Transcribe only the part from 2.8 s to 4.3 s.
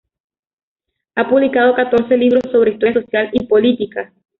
social y política.